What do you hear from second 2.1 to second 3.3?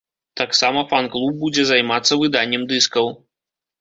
выданнем дыскаў.